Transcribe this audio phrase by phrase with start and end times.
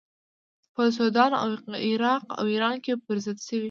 [0.73, 1.49] په سودان او
[1.89, 3.59] عراق او ایران کې پر ضد شوې.